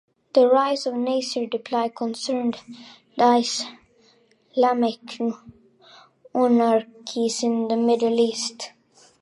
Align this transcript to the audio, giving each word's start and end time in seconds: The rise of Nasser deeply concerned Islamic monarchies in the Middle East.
The 0.33 0.47
rise 0.49 0.87
of 0.87 0.95
Nasser 0.95 1.45
deeply 1.45 1.89
concerned 1.95 2.59
Islamic 3.19 3.67
monarchies 6.33 7.43
in 7.43 7.67
the 7.67 7.77
Middle 7.77 8.19
East. 8.19 8.71